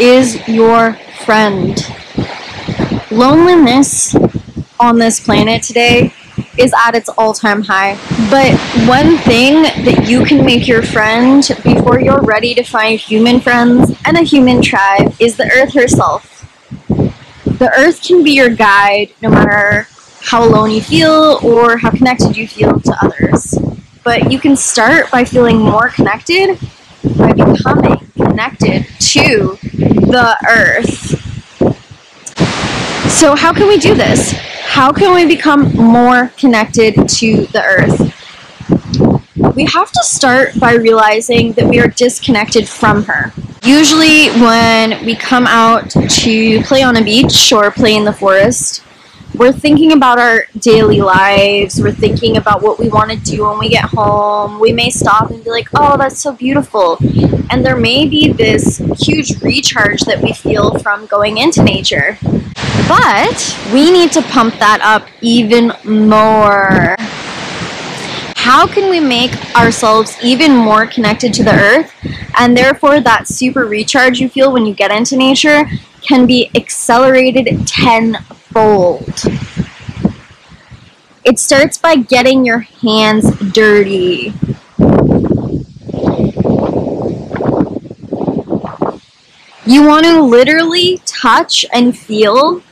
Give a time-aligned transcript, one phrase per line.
[0.00, 1.78] is your friend.
[3.10, 4.14] Loneliness
[4.80, 6.12] on this planet today
[6.58, 7.94] is at its all time high.
[8.30, 13.40] But one thing that you can make your friend before you're ready to find human
[13.40, 16.30] friends and a human tribe is the earth herself.
[17.44, 19.86] The earth can be your guide no matter
[20.20, 23.56] how alone you feel or how connected you feel to others.
[24.02, 26.58] But you can start by feeling more connected
[27.16, 28.03] by becoming
[28.34, 31.20] connected to the earth.
[33.08, 34.32] So, how can we do this?
[34.32, 38.10] How can we become more connected to the earth?
[39.54, 43.32] We have to start by realizing that we are disconnected from her.
[43.62, 48.82] Usually, when we come out to play on a beach or play in the forest,
[49.34, 51.80] we're thinking about our daily lives.
[51.80, 54.60] We're thinking about what we want to do when we get home.
[54.60, 56.98] We may stop and be like, oh, that's so beautiful.
[57.50, 62.16] And there may be this huge recharge that we feel from going into nature.
[62.88, 66.94] But we need to pump that up even more.
[68.36, 71.92] How can we make ourselves even more connected to the earth?
[72.38, 75.64] And therefore, that super recharge you feel when you get into nature
[76.02, 77.66] can be accelerated
[78.54, 79.22] tenfold.
[81.24, 84.34] It starts by getting your hands dirty.
[89.66, 92.62] You want to literally touch and feel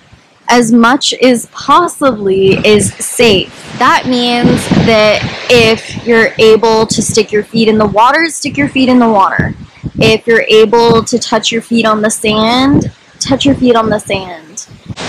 [0.49, 3.59] as much as possibly is safe.
[3.79, 8.69] That means that if you're able to stick your feet in the water, stick your
[8.69, 9.55] feet in the water.
[9.95, 13.99] If you're able to touch your feet on the sand, touch your feet on the
[13.99, 14.42] sand.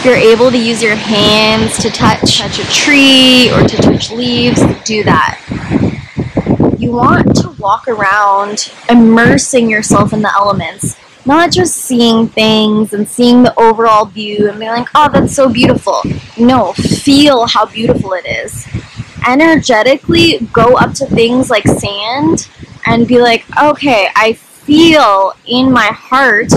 [0.04, 4.62] You're able to use your hands to touch, touch a tree or to touch leaves,
[4.84, 5.40] do that.
[6.78, 13.08] You want to walk around immersing yourself in the elements not just seeing things and
[13.08, 16.02] seeing the overall view and being like, oh, that's so beautiful.
[16.38, 18.68] No, feel how beautiful it is.
[19.28, 22.50] Energetically go up to things like sand
[22.86, 26.52] and be like, okay, I feel in my heart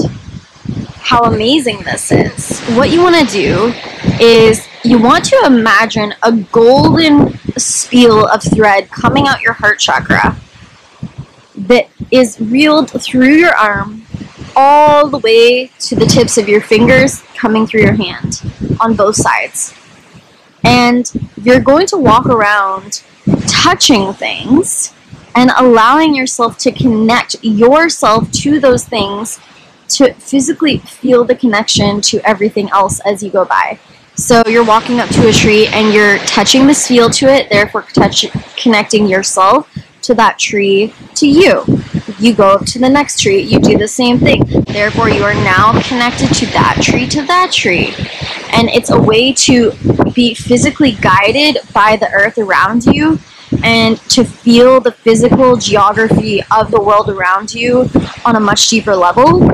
[1.06, 2.60] how amazing this is.
[2.70, 3.72] What you want to do
[4.20, 10.36] is you want to imagine a golden spiel of thread coming out your heart chakra
[11.54, 14.02] that is reeled through your arm
[14.56, 18.42] all the way to the tips of your fingers coming through your hand
[18.80, 19.74] on both sides.
[20.64, 21.08] And
[21.40, 23.04] you're going to walk around
[23.46, 24.92] touching things
[25.36, 29.38] and allowing yourself to connect yourself to those things
[29.88, 33.78] to physically feel the connection to everything else as you go by.
[34.16, 37.82] So you're walking up to a tree and you're touching this feel to it, therefore
[37.82, 38.24] touch,
[38.56, 39.70] connecting yourself
[40.02, 41.64] to that tree to you.
[42.18, 44.42] You go up to the next tree, you do the same thing.
[44.66, 47.92] Therefore, you are now connected to that tree to that tree.
[48.52, 49.72] And it's a way to
[50.14, 53.18] be physically guided by the earth around you
[53.62, 57.90] and to feel the physical geography of the world around you
[58.24, 59.46] on a much deeper level.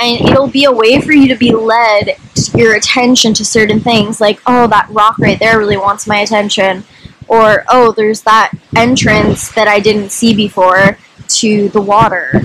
[0.00, 2.16] And it'll be a way for you to be led
[2.54, 6.84] your attention to certain things, like, oh, that rock right there really wants my attention
[7.28, 12.42] or oh there's that entrance that i didn't see before to the water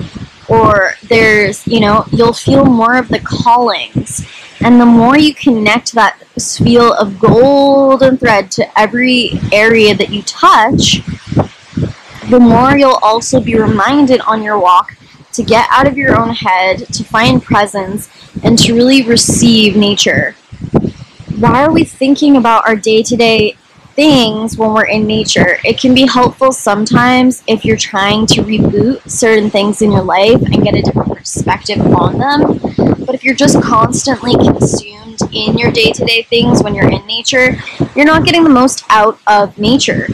[0.48, 4.26] or there's you know you'll feel more of the callings.
[4.60, 10.22] And the more you connect that feel of golden thread to every area that you
[10.22, 11.02] touch
[12.30, 14.96] the more you'll also be reminded on your walk
[15.36, 18.08] to get out of your own head to find presence
[18.42, 20.34] and to really receive nature
[21.38, 23.54] why are we thinking about our day-to-day
[23.96, 25.58] things when we're in nature.
[25.64, 30.40] It can be helpful sometimes if you're trying to reboot certain things in your life
[30.42, 32.58] and get a different perspective on them.
[33.04, 37.06] But if you're just constantly consumed in your day to day things when you're in
[37.06, 37.56] nature,
[37.94, 40.08] you're not getting the most out of nature.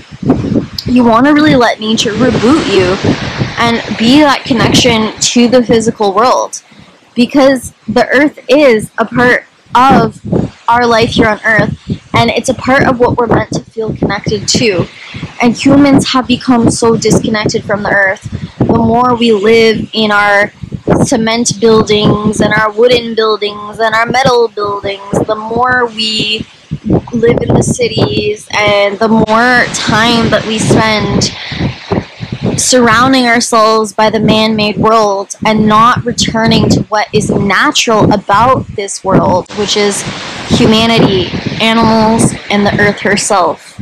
[0.86, 6.12] You want to really let nature reboot you and be that connection to the physical
[6.12, 6.60] world
[7.14, 9.44] because the earth is a part
[9.76, 10.20] of
[10.68, 11.78] our life here on earth
[12.12, 14.84] and it's a part of what we're meant to feel connected to.
[15.40, 18.22] And humans have become so disconnected from the earth.
[18.58, 20.52] The more we live in our
[21.04, 26.44] cement buildings and our wooden buildings and our metal buildings, the more we
[27.12, 31.30] live in the cities and the more time that we spend
[32.58, 38.66] surrounding ourselves by the man made world and not returning to what is natural about
[38.69, 40.02] this world, which is
[40.49, 41.28] humanity,
[41.60, 43.81] animals, and the earth herself.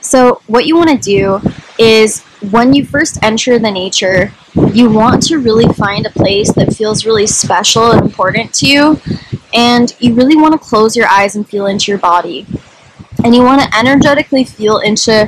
[0.00, 1.40] So, what you want to do
[1.78, 4.32] is when you first enter the nature,
[4.72, 9.00] you want to really find a place that feels really special and important to you,
[9.54, 12.46] and you really want to close your eyes and feel into your body.
[13.24, 15.26] And you want to energetically feel into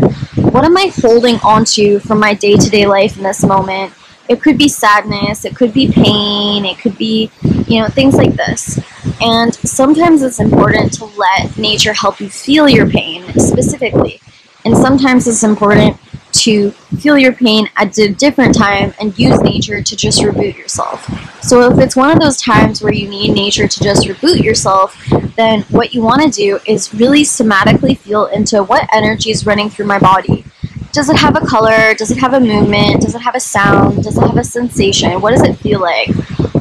[0.55, 3.93] what am I holding onto from my day to day life in this moment.
[4.29, 7.29] It could be sadness, it could be pain, it could be,
[7.67, 8.79] you know, things like this.
[9.21, 14.21] And sometimes it's important to let nature help you feel your pain specifically.
[14.65, 15.99] And sometimes it's important
[16.45, 16.71] to
[17.01, 21.03] feel your pain at a different time and use nature to just reboot yourself.
[21.43, 24.95] So if it's one of those times where you need nature to just reboot yourself,
[25.37, 29.71] then what you want to do is really somatically feel into what energy is running
[29.71, 30.45] through my body.
[30.93, 31.95] Does it have a color?
[31.95, 33.01] Does it have a movement?
[33.01, 34.05] Does it have a sound?
[34.05, 35.21] Does it have a sensation?
[35.23, 36.11] What does it feel like?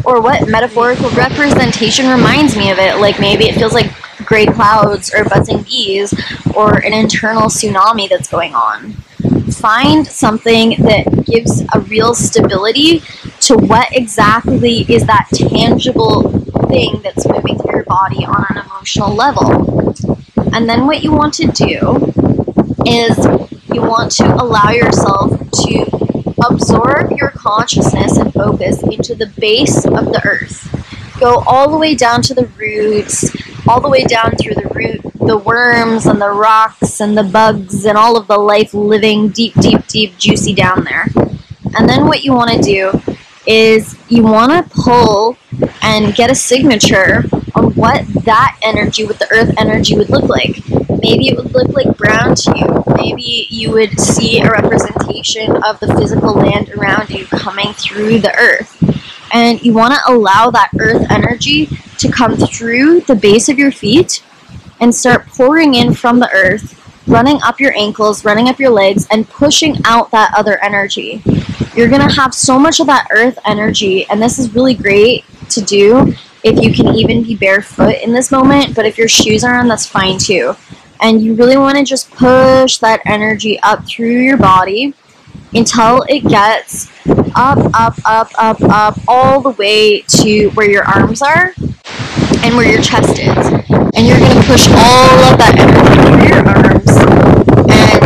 [0.05, 2.99] Or what metaphorical representation reminds me of it?
[2.99, 3.91] Like maybe it feels like
[4.25, 6.13] gray clouds or buzzing bees
[6.55, 9.02] or an internal tsunami that's going on
[9.63, 12.99] find something that gives a real stability
[13.39, 16.29] to what exactly is that tangible
[16.67, 19.93] thing that's moving through your body on an emotional level.
[20.53, 21.95] And then what you want to do
[22.85, 23.17] is
[23.73, 25.31] you want to allow yourself
[25.63, 31.15] to absorb your consciousness and focus into the base of the earth.
[31.21, 33.33] Go all the way down to the roots,
[33.67, 37.85] all the way down through the root the worms and the rocks and the bugs
[37.85, 41.07] and all of the life living deep, deep, deep, juicy down there.
[41.77, 42.91] And then what you want to do
[43.47, 45.37] is you want to pull
[45.81, 47.23] and get a signature
[47.55, 50.57] on what that energy with the earth energy would look like.
[51.01, 52.83] Maybe it would look like brown to you.
[52.95, 58.35] Maybe you would see a representation of the physical land around you coming through the
[58.37, 58.79] earth.
[59.33, 61.69] And you want to allow that earth energy
[62.03, 64.21] to come through the base of your feet
[64.81, 66.77] and start pouring in from the earth,
[67.07, 71.23] running up your ankles, running up your legs, and pushing out that other energy.
[71.75, 75.23] You're going to have so much of that earth energy, and this is really great
[75.49, 76.13] to do
[76.43, 79.69] if you can even be barefoot in this moment, but if your shoes are on,
[79.69, 80.55] that's fine too.
[80.99, 84.93] And you really want to just push that energy up through your body
[85.53, 86.91] until it gets
[87.35, 91.55] up, up, up, up, up, all the way to where your arms are
[92.43, 93.47] and where your chest is.
[93.95, 96.91] And you're going to push all of that energy through your arms
[97.71, 98.03] and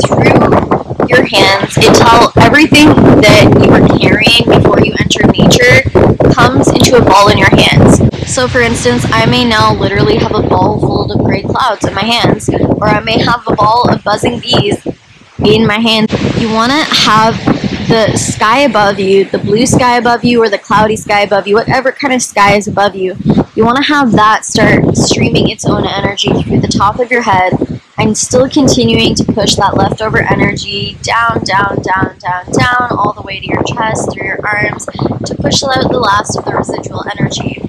[0.00, 2.88] through your hands until everything
[3.20, 5.84] that you were carrying before you entered nature
[6.32, 8.00] comes into a ball in your hands.
[8.32, 11.92] So, for instance, I may now literally have a ball full of gray clouds in
[11.92, 14.86] my hands, or I may have a ball of buzzing bees
[15.44, 16.10] in my hands.
[16.40, 17.36] You want to have
[17.88, 21.56] the sky above you, the blue sky above you, or the cloudy sky above you,
[21.56, 23.16] whatever kind of sky is above you,
[23.54, 27.20] you want to have that start streaming its own energy through the top of your
[27.20, 27.52] head
[27.98, 33.20] and still continuing to push that leftover energy down, down, down, down, down, all the
[33.22, 37.04] way to your chest, through your arms, to push out the last of the residual
[37.18, 37.62] energy.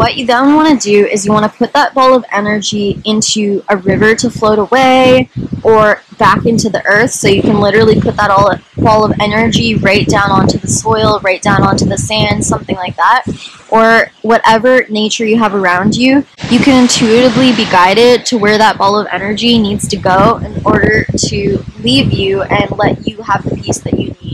[0.00, 3.02] What you then want to do is you want to put that ball of energy
[3.04, 5.28] into a river to float away
[5.62, 9.74] or back into the earth so you can literally put that all ball of energy
[9.74, 13.24] right down onto the soil, right down onto the sand, something like that.
[13.68, 18.78] Or whatever nature you have around you, you can intuitively be guided to where that
[18.78, 23.44] ball of energy needs to go in order to leave you and let you have
[23.44, 24.29] the peace that you need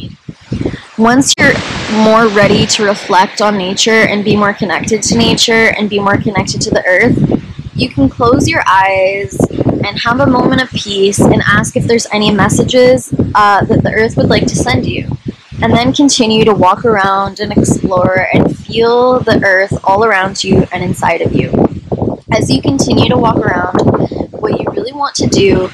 [0.98, 1.52] once you're
[1.92, 6.16] more ready to reflect on nature and be more connected to nature and be more
[6.16, 7.42] connected to the earth,
[7.74, 9.38] you can close your eyes
[9.84, 13.92] and have a moment of peace and ask if there's any messages uh, that the
[13.92, 15.06] earth would like to send you.
[15.62, 20.66] And then continue to walk around and explore and feel the earth all around you
[20.72, 21.50] and inside of you.
[22.32, 23.80] As you continue to walk around,
[24.32, 25.70] what you really want to do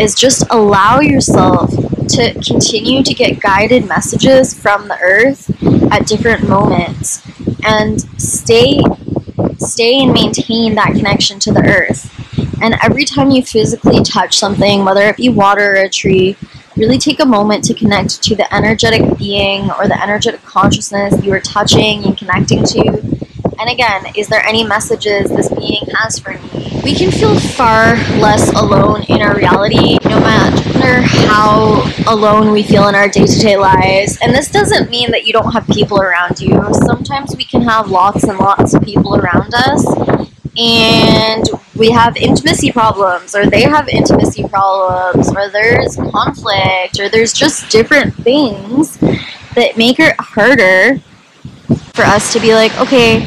[0.00, 1.72] is just allow yourself
[2.08, 5.50] to continue to get guided messages from the earth
[5.92, 7.22] at different moments
[7.64, 8.80] and stay
[9.58, 12.10] stay and maintain that connection to the earth.
[12.62, 16.36] And every time you physically touch something, whether it be water or a tree,
[16.76, 21.32] really take a moment to connect to the energetic being or the energetic consciousness you
[21.32, 22.80] are touching and connecting to.
[23.58, 26.63] And again, is there any messages this being has for me?
[26.84, 32.88] We can feel far less alone in our reality no matter how alone we feel
[32.88, 34.18] in our day to day lives.
[34.20, 36.62] And this doesn't mean that you don't have people around you.
[36.74, 42.70] Sometimes we can have lots and lots of people around us, and we have intimacy
[42.70, 48.98] problems, or they have intimacy problems, or there's conflict, or there's just different things
[49.54, 50.98] that make it harder
[51.94, 53.24] for us to be like, okay,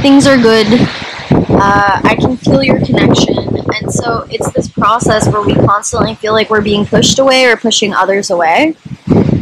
[0.00, 0.88] things are good.
[1.34, 3.36] Uh, I can feel your connection.
[3.74, 7.56] And so it's this process where we constantly feel like we're being pushed away or
[7.56, 8.76] pushing others away.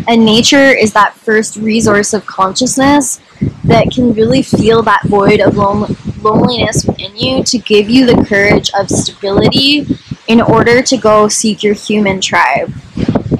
[0.08, 3.20] And nature is that first resource of consciousness
[3.64, 8.24] that can really feel that void of lon- loneliness within you to give you the
[8.24, 9.86] courage of stability
[10.28, 12.72] in order to go seek your human tribe.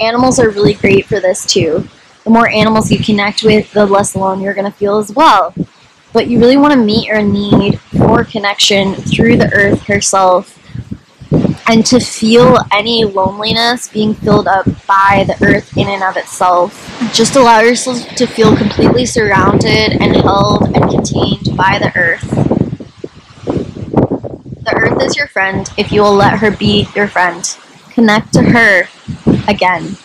[0.00, 1.88] Animals are really great for this too.
[2.24, 5.54] The more animals you connect with, the less alone you're going to feel as well.
[6.12, 10.58] But you really want to meet your need for connection through the earth herself
[11.66, 16.88] and to feel any loneliness being filled up by the earth in and of itself.
[17.14, 22.28] Just allow yourself to feel completely surrounded and held and contained by the earth.
[24.64, 27.44] The earth is your friend if you will let her be your friend.
[27.90, 28.88] Connect to her
[29.48, 29.96] again.